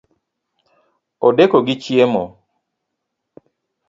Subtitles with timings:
[1.27, 2.23] Odeko gi chiemo